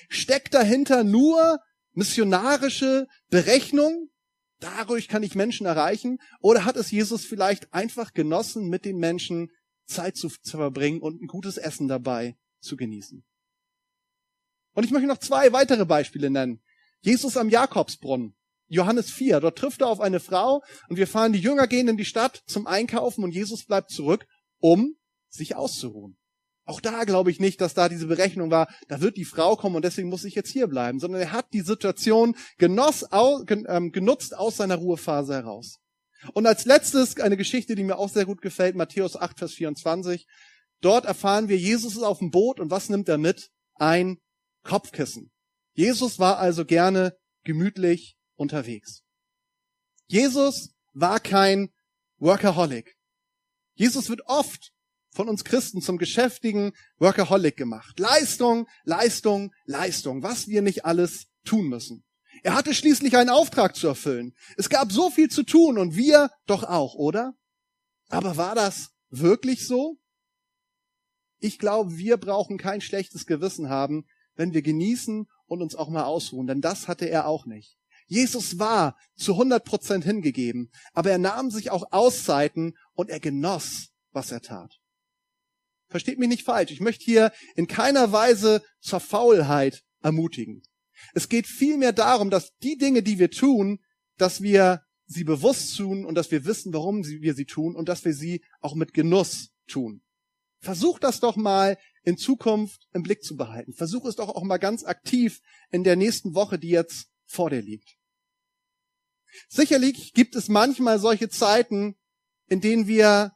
Steckt 0.07 0.53
dahinter 0.53 1.03
nur 1.03 1.59
missionarische 1.91 3.07
Berechnung? 3.29 4.07
Dadurch 4.61 5.09
kann 5.09 5.21
ich 5.21 5.35
Menschen 5.35 5.65
erreichen? 5.65 6.19
Oder 6.39 6.63
hat 6.63 6.77
es 6.77 6.91
Jesus 6.91 7.25
vielleicht 7.25 7.73
einfach 7.73 8.13
genossen, 8.13 8.69
mit 8.69 8.85
den 8.85 8.99
Menschen 8.99 9.49
Zeit 9.85 10.15
zu, 10.15 10.29
verbringen 10.29 11.01
und 11.01 11.21
ein 11.21 11.27
gutes 11.27 11.57
Essen 11.57 11.89
dabei 11.89 12.37
zu 12.61 12.77
genießen? 12.77 13.25
Und 14.73 14.83
ich 14.83 14.91
möchte 14.91 15.07
noch 15.07 15.17
zwei 15.17 15.51
weitere 15.53 15.85
Beispiele 15.85 16.29
nennen. 16.29 16.61
Jesus 17.01 17.37
am 17.37 17.49
Jakobsbrunnen. 17.49 18.35
Johannes 18.67 19.11
4. 19.11 19.41
Dort 19.41 19.57
trifft 19.57 19.81
er 19.81 19.87
auf 19.87 19.99
eine 19.99 20.19
Frau 20.19 20.63
und 20.87 20.97
wir 20.97 21.07
fahren, 21.07 21.33
die 21.33 21.39
Jünger 21.39 21.67
gehen 21.67 21.89
in 21.89 21.97
die 21.97 22.05
Stadt 22.05 22.41
zum 22.45 22.67
Einkaufen 22.67 23.23
und 23.23 23.31
Jesus 23.31 23.65
bleibt 23.65 23.91
zurück, 23.91 24.25
um 24.59 24.95
sich 25.29 25.55
auszuruhen. 25.55 26.17
Auch 26.63 26.79
da 26.79 27.03
glaube 27.03 27.31
ich 27.31 27.39
nicht, 27.39 27.59
dass 27.59 27.73
da 27.73 27.89
diese 27.89 28.07
Berechnung 28.07 28.49
war, 28.49 28.73
da 28.87 29.01
wird 29.01 29.17
die 29.17 29.25
Frau 29.25 29.57
kommen 29.57 29.75
und 29.75 29.83
deswegen 29.83 30.09
muss 30.09 30.23
ich 30.23 30.35
jetzt 30.35 30.51
hier 30.51 30.67
bleiben, 30.67 30.99
sondern 30.99 31.21
er 31.21 31.31
hat 31.33 31.47
die 31.51 31.61
Situation 31.61 32.35
genoss, 32.59 33.05
ähm, 33.11 33.91
genutzt 33.91 34.37
aus 34.37 34.57
seiner 34.57 34.75
Ruhephase 34.75 35.33
heraus. 35.33 35.79
Und 36.33 36.45
als 36.45 36.65
letztes 36.65 37.19
eine 37.19 37.35
Geschichte, 37.35 37.75
die 37.75 37.83
mir 37.83 37.97
auch 37.97 38.09
sehr 38.09 38.25
gut 38.25 38.41
gefällt, 38.41 38.75
Matthäus 38.75 39.17
8, 39.17 39.39
Vers 39.39 39.53
24. 39.53 40.27
Dort 40.79 41.05
erfahren 41.05 41.49
wir, 41.49 41.57
Jesus 41.57 41.95
ist 41.95 42.03
auf 42.03 42.19
dem 42.19 42.31
Boot 42.31 42.59
und 42.59 42.71
was 42.71 42.89
nimmt 42.89 43.09
er 43.09 43.17
mit? 43.17 43.49
Ein 43.75 44.19
Kopfkissen. 44.63 45.31
Jesus 45.73 46.19
war 46.19 46.37
also 46.37 46.65
gerne 46.65 47.17
gemütlich 47.43 48.17
unterwegs. 48.35 49.03
Jesus 50.07 50.73
war 50.93 51.19
kein 51.19 51.71
Workaholic. 52.17 52.97
Jesus 53.73 54.09
wird 54.09 54.21
oft 54.25 54.73
von 55.09 55.27
uns 55.27 55.43
Christen 55.43 55.81
zum 55.81 55.97
geschäftigen 55.97 56.73
Workaholic 56.97 57.57
gemacht. 57.57 57.99
Leistung, 57.99 58.67
Leistung, 58.83 59.53
Leistung, 59.65 60.23
was 60.23 60.47
wir 60.47 60.61
nicht 60.61 60.85
alles 60.85 61.27
tun 61.43 61.67
müssen. 61.67 62.03
Er 62.43 62.55
hatte 62.55 62.73
schließlich 62.73 63.17
einen 63.17 63.29
Auftrag 63.29 63.75
zu 63.75 63.87
erfüllen. 63.87 64.33
Es 64.57 64.69
gab 64.69 64.91
so 64.91 65.09
viel 65.09 65.29
zu 65.29 65.43
tun 65.43 65.77
und 65.77 65.95
wir 65.95 66.31
doch 66.45 66.63
auch, 66.63 66.95
oder? 66.95 67.33
Aber 68.09 68.37
war 68.37 68.55
das 68.55 68.91
wirklich 69.09 69.67
so? 69.67 69.97
Ich 71.39 71.59
glaube, 71.59 71.97
wir 71.97 72.17
brauchen 72.17 72.57
kein 72.57 72.81
schlechtes 72.81 73.25
Gewissen 73.25 73.69
haben, 73.69 74.05
wenn 74.35 74.53
wir 74.53 74.61
genießen 74.61 75.27
und 75.45 75.61
uns 75.61 75.75
auch 75.75 75.89
mal 75.89 76.03
ausruhen, 76.03 76.47
denn 76.47 76.61
das 76.61 76.87
hatte 76.87 77.09
er 77.09 77.27
auch 77.27 77.45
nicht. 77.45 77.77
Jesus 78.07 78.59
war 78.59 78.97
zu 79.15 79.33
100 79.33 79.63
Prozent 79.63 80.03
hingegeben, 80.03 80.69
aber 80.93 81.11
er 81.11 81.17
nahm 81.17 81.49
sich 81.49 81.71
auch 81.71 81.91
Auszeiten 81.91 82.77
und 82.93 83.09
er 83.09 83.19
genoss, 83.19 83.89
was 84.11 84.31
er 84.31 84.41
tat. 84.41 84.79
Versteht 85.87 86.19
mich 86.19 86.29
nicht 86.29 86.43
falsch. 86.43 86.71
Ich 86.71 86.79
möchte 86.79 87.03
hier 87.03 87.31
in 87.55 87.67
keiner 87.67 88.11
Weise 88.11 88.63
zur 88.79 88.99
Faulheit 88.99 89.83
ermutigen. 90.01 90.63
Es 91.13 91.29
geht 91.29 91.47
vielmehr 91.47 91.93
darum, 91.93 92.29
dass 92.29 92.55
die 92.63 92.77
Dinge, 92.77 93.03
die 93.03 93.19
wir 93.19 93.31
tun, 93.31 93.79
dass 94.17 94.41
wir 94.41 94.83
sie 95.05 95.23
bewusst 95.23 95.75
tun 95.77 96.05
und 96.05 96.15
dass 96.15 96.31
wir 96.31 96.45
wissen, 96.45 96.73
warum 96.73 97.05
wir 97.05 97.33
sie 97.33 97.45
tun 97.45 97.75
und 97.75 97.89
dass 97.89 98.05
wir 98.05 98.13
sie 98.13 98.43
auch 98.61 98.75
mit 98.75 98.93
Genuss 98.93 99.51
tun. 99.67 100.01
Versuch 100.59 100.99
das 100.99 101.19
doch 101.19 101.35
mal 101.35 101.77
in 102.03 102.17
Zukunft 102.17 102.87
im 102.93 103.03
Blick 103.03 103.23
zu 103.23 103.35
behalten. 103.35 103.73
Versuch 103.73 104.05
es 104.05 104.15
doch 104.15 104.29
auch 104.29 104.43
mal 104.43 104.57
ganz 104.57 104.83
aktiv 104.83 105.41
in 105.69 105.83
der 105.83 105.95
nächsten 105.95 106.33
Woche, 106.33 106.57
die 106.57 106.69
jetzt 106.69 107.07
vor 107.25 107.49
dir 107.49 107.61
liegt. 107.61 107.97
Sicherlich 109.47 110.13
gibt 110.13 110.35
es 110.35 110.49
manchmal 110.49 110.99
solche 110.99 111.29
Zeiten, 111.29 111.95
in 112.47 112.59
denen 112.61 112.87
wir 112.87 113.31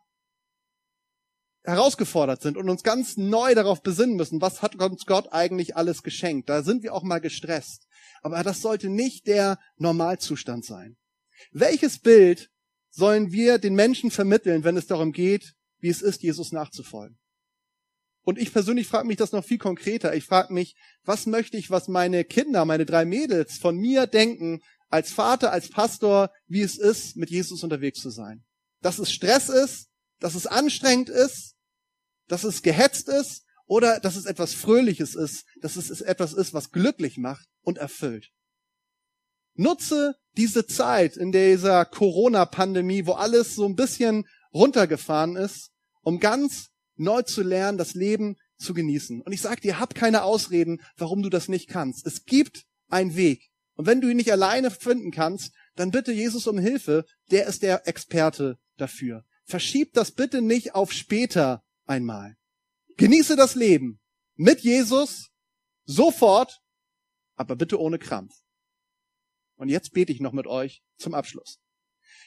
herausgefordert 1.64 2.42
sind 2.42 2.58
und 2.58 2.70
uns 2.70 2.84
ganz 2.84 3.18
neu 3.18 3.56
darauf 3.56 3.82
besinnen 3.82 4.16
müssen, 4.16 4.42
was 4.42 4.62
hat 4.62 4.76
uns 4.76 5.06
Gott 5.06 5.32
eigentlich 5.32 5.76
alles 5.76 6.04
geschenkt. 6.04 6.50
Da 6.50 6.64
sind 6.64 6.84
wir 6.84 6.94
auch 6.94 7.04
mal 7.04 7.20
gestresst. 7.20 7.88
Aber 8.22 8.44
das 8.44 8.62
sollte 8.62 8.90
nicht 8.90 9.28
der 9.28 9.60
Normalzustand 9.78 10.66
sein. 10.66 10.98
Welches 11.52 12.00
Bild 12.00 12.52
sollen 12.90 13.32
wir 13.32 13.58
den 13.58 13.76
Menschen 13.76 14.12
vermitteln, 14.12 14.64
wenn 14.64 14.78
es 14.78 14.88
darum 14.88 15.12
geht, 15.12 15.56
wie 15.80 15.90
es 15.90 16.02
ist, 16.02 16.24
Jesus 16.24 16.52
nachzufolgen? 16.52 17.18
Und 18.26 18.40
ich 18.40 18.52
persönlich 18.52 18.88
frage 18.88 19.08
mich 19.08 19.18
das 19.18 19.32
noch 19.32 19.46
viel 19.46 19.60
konkreter. 19.60 20.16
Ich 20.16 20.26
frage 20.26 20.52
mich, 20.52 20.76
was 21.04 21.28
möchte 21.28 21.58
ich, 21.58 21.70
was 21.70 21.88
meine 21.88 22.26
Kinder, 22.26 22.66
meine 22.66 22.86
drei 22.86 23.06
Mädels 23.06 23.60
von 23.60 23.78
mir 23.78 24.08
denken, 24.08 24.62
als 24.90 25.12
Vater, 25.12 25.52
als 25.52 25.70
Pastor, 25.70 26.32
wie 26.48 26.62
es 26.62 26.78
ist, 26.78 27.16
mit 27.16 27.30
Jesus 27.30 27.64
unterwegs 27.64 28.02
zu 28.02 28.10
sein. 28.10 28.44
Dass 28.82 28.98
es 28.98 29.12
Stress 29.12 29.50
ist, 29.50 29.90
dass 30.20 30.34
es 30.34 30.48
anstrengend 30.48 31.10
ist, 31.10 31.54
dass 32.28 32.44
es 32.44 32.64
gehetzt 32.64 33.10
ist 33.10 33.44
oder 33.68 34.00
dass 34.00 34.16
es 34.16 34.26
etwas 34.26 34.56
Fröhliches 34.56 35.14
ist, 35.14 35.46
dass 35.62 35.76
es 35.76 36.02
etwas 36.02 36.34
ist, 36.34 36.52
was 36.54 36.72
glücklich 36.72 37.18
macht 37.18 37.48
und 37.62 37.78
erfüllt. 37.78 38.32
Nutze 39.54 40.16
diese 40.36 40.66
Zeit 40.66 41.16
in 41.16 41.32
dieser 41.32 41.86
Corona-Pandemie, 41.86 43.06
wo 43.06 43.14
alles 43.14 43.54
so 43.54 43.68
ein 43.68 43.76
bisschen 43.76 44.28
runtergefahren 44.52 45.36
ist, 45.36 45.72
um 46.02 46.20
ganz 46.20 46.70
neu 46.96 47.22
zu 47.22 47.44
lernen, 47.44 47.78
das 47.78 47.94
Leben 47.94 48.38
zu 48.58 48.74
genießen. 48.74 49.22
Und 49.22 49.32
ich 49.32 49.42
sage 49.42 49.62
dir, 49.62 49.80
hab 49.80 49.96
keine 49.96 50.24
Ausreden, 50.24 50.82
warum 50.98 51.22
du 51.22 51.30
das 51.30 51.48
nicht 51.48 51.68
kannst. 51.68 52.06
Es 52.06 52.26
gibt 52.26 52.66
einen 52.90 53.16
Weg. 53.16 53.50
Und 53.76 53.86
wenn 53.86 54.02
du 54.02 54.10
ihn 54.10 54.18
nicht 54.18 54.32
alleine 54.32 54.72
finden 54.72 55.12
kannst, 55.12 55.54
dann 55.76 55.92
bitte 55.92 56.12
Jesus 56.12 56.48
um 56.48 56.58
Hilfe. 56.58 57.06
Der 57.32 57.48
ist 57.48 57.62
der 57.64 57.88
Experte 57.88 58.58
dafür. 58.78 59.26
Verschieb 59.44 59.94
das 59.94 60.12
bitte 60.12 60.42
nicht 60.42 60.74
auf 60.74 60.92
später 60.92 61.64
einmal. 61.86 62.36
Genieße 62.98 63.36
das 63.36 63.56
Leben 63.56 64.00
mit 64.36 64.62
Jesus 64.62 65.30
sofort, 65.86 66.62
aber 67.36 67.56
bitte 67.56 67.80
ohne 67.80 68.00
Krampf. 68.00 68.34
Und 69.56 69.70
jetzt 69.70 69.94
bete 69.94 70.12
ich 70.12 70.20
noch 70.20 70.34
mit 70.34 70.48
euch 70.48 70.84
zum 70.98 71.14
Abschluss. 71.14 71.60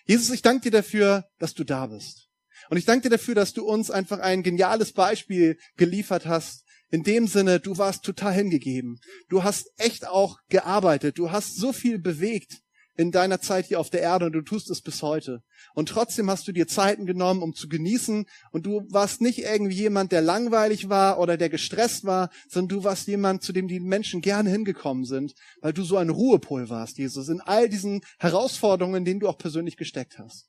Jesus, 0.05 0.31
ich 0.31 0.43
danke 0.43 0.63
dir 0.63 0.71
dafür, 0.71 1.29
dass 1.39 1.55
du 1.55 1.65
da 1.65 1.87
bist. 1.87 2.28
Und 2.71 2.77
ich 2.77 2.85
danke 2.85 3.09
dir 3.09 3.17
dafür, 3.17 3.35
dass 3.35 3.53
du 3.53 3.65
uns 3.65 3.91
einfach 3.91 4.21
ein 4.21 4.43
geniales 4.43 4.93
Beispiel 4.93 5.59
geliefert 5.77 6.27
hast. 6.27 6.65
In 6.91 7.03
dem 7.03 7.27
Sinne, 7.27 7.61
du 7.61 7.77
warst 7.77 8.05
total 8.05 8.33
hingegeben. 8.33 8.99
Du 9.29 9.45
hast 9.45 9.71
echt 9.77 10.07
auch 10.07 10.39
gearbeitet. 10.49 11.19
Du 11.19 11.31
hast 11.31 11.57
so 11.57 11.73
viel 11.73 11.99
bewegt 11.99 12.63
in 12.99 13.13
deiner 13.13 13.41
Zeit 13.41 13.67
hier 13.67 13.79
auf 13.79 13.91
der 13.91 14.03
Erde 14.03 14.27
und 14.27 14.33
du 14.33 14.43
tust 14.43 14.69
es 14.71 14.83
bis 14.83 15.03
heute. 15.03 15.43
Und 15.75 15.89
trotzdem 15.89 16.29
hast 16.29 16.49
du 16.49 16.53
dir 16.53 16.67
Zeiten 16.67 17.07
genommen, 17.07 17.43
um 17.43 17.55
zu 17.55 17.69
genießen 17.69 18.27
und 18.51 18.67
du 18.67 18.83
warst 18.91 19.21
nicht 19.21 19.39
irgendwie 19.39 19.77
jemand, 19.77 20.11
der 20.11 20.21
langweilig 20.21 20.89
war 20.89 21.21
oder 21.21 21.37
der 21.37 21.49
gestresst 21.49 22.05
war, 22.05 22.29
sondern 22.49 22.79
du 22.79 22.85
warst 22.85 23.07
jemand, 23.07 23.45
zu 23.45 23.53
dem 23.53 23.69
die 23.69 23.79
Menschen 23.79 24.21
gerne 24.21 24.51
hingekommen 24.51 25.05
sind, 25.05 25.35
weil 25.61 25.73
du 25.73 25.85
so 25.85 25.97
ein 25.97 26.11
Ruhepol 26.11 26.69
warst, 26.71 26.99
Jesus, 26.99 27.29
in 27.29 27.41
all 27.41 27.69
diesen 27.69 28.01
Herausforderungen, 28.19 28.97
in 28.97 29.05
denen 29.05 29.21
du 29.21 29.29
auch 29.29 29.39
persönlich 29.39 29.77
gesteckt 29.77 30.19
hast. 30.19 30.49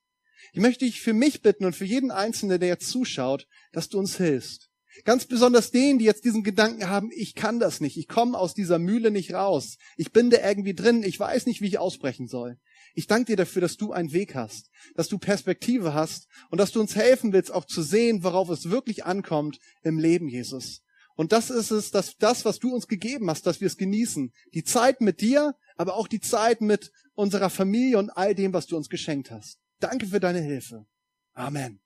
Ich 0.54 0.60
möchte 0.60 0.86
dich 0.86 1.02
für 1.02 1.14
mich 1.14 1.42
bitten 1.42 1.66
und 1.66 1.76
für 1.76 1.86
jeden 1.86 2.12
Einzelnen, 2.12 2.60
der 2.60 2.70
jetzt 2.70 2.90
zuschaut, 2.90 3.48
dass 3.72 3.90
du 3.90 4.00
uns 4.00 4.18
hilfst 4.18 4.70
Ganz 5.06 5.26
besonders 5.26 5.72
denen, 5.72 6.00
die 6.00 6.06
jetzt 6.06 6.26
diesen 6.26 6.44
Gedanken 6.44 6.90
haben, 6.90 7.10
ich 7.14 7.36
kann 7.36 7.60
das 7.60 7.80
nicht, 7.80 7.98
ich 7.98 8.08
komme 8.08 8.38
aus 8.38 8.54
dieser 8.54 8.80
Mühle 8.80 9.12
nicht 9.12 9.34
raus, 9.34 9.78
ich 9.98 10.12
bin 10.12 10.30
da 10.30 10.38
irgendwie 10.46 10.74
drin, 10.74 11.04
ich 11.04 11.20
weiß 11.20 11.46
nicht, 11.46 11.62
wie 11.62 11.68
ich 11.68 11.80
ausbrechen 11.80 12.28
soll. 12.28 12.58
Ich 12.96 13.08
danke 13.08 13.26
dir 13.26 13.38
dafür, 13.38 13.62
dass 13.62 13.78
du 13.78 13.92
einen 13.94 14.12
Weg 14.14 14.36
hast, 14.36 14.70
dass 14.96 15.08
du 15.08 15.20
Perspektive 15.20 15.94
hast 15.94 16.28
und 16.50 16.58
dass 16.58 16.72
du 16.72 16.80
uns 16.80 16.96
helfen 16.96 17.34
willst, 17.34 17.52
auch 17.52 17.66
zu 17.66 17.82
sehen, 17.82 18.24
worauf 18.24 18.50
es 18.50 18.70
wirklich 18.70 19.06
ankommt 19.06 19.60
im 19.84 20.00
Leben, 20.00 20.28
Jesus. 20.28 20.82
Und 21.16 21.34
das 21.34 21.50
ist 21.50 21.72
es, 21.72 21.92
dass 21.92 22.16
das, 22.18 22.44
was 22.46 22.60
du 22.60 22.74
uns 22.74 22.88
gegeben 22.88 23.30
hast, 23.30 23.46
dass 23.46 23.62
wir 23.62 23.68
es 23.68 23.78
genießen. 23.78 24.32
Die 24.54 24.64
Zeit 24.64 25.02
mit 25.02 25.22
dir, 25.22 25.54
aber 25.76 25.96
auch 25.96 26.08
die 26.08 26.22
Zeit 26.22 26.62
mit 26.62 26.92
unserer 27.14 27.50
Familie 27.50 28.00
und 28.00 28.10
all 28.10 28.34
dem, 28.34 28.54
was 28.54 28.68
du 28.68 28.76
uns 28.76 28.90
geschenkt 28.90 29.30
hast. 29.30 29.60
Danke 29.80 30.06
für 30.08 30.20
deine 30.20 30.40
Hilfe. 30.40 30.86
Amen. 31.34 31.80